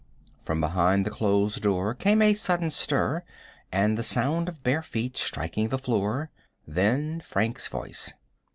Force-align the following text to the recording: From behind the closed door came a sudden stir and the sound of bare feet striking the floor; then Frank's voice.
From 0.41 0.59
behind 0.59 1.05
the 1.05 1.11
closed 1.11 1.61
door 1.61 1.93
came 1.93 2.23
a 2.23 2.33
sudden 2.33 2.71
stir 2.71 3.23
and 3.71 3.99
the 3.99 4.01
sound 4.01 4.49
of 4.49 4.63
bare 4.63 4.81
feet 4.81 5.15
striking 5.15 5.69
the 5.69 5.77
floor; 5.77 6.31
then 6.67 7.19
Frank's 7.21 7.67
voice. 7.67 8.11